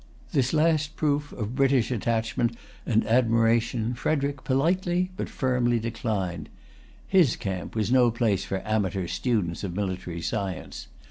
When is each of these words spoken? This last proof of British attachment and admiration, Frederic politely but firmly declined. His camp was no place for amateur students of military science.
This 0.31 0.51
last 0.51 0.95
proof 0.95 1.31
of 1.31 1.53
British 1.55 1.91
attachment 1.91 2.57
and 2.87 3.05
admiration, 3.05 3.93
Frederic 3.93 4.43
politely 4.43 5.11
but 5.15 5.29
firmly 5.29 5.77
declined. 5.77 6.49
His 7.07 7.35
camp 7.35 7.75
was 7.75 7.91
no 7.91 8.09
place 8.09 8.43
for 8.43 8.63
amateur 8.67 9.05
students 9.05 9.63
of 9.63 9.75
military 9.75 10.21
science. 10.23 10.87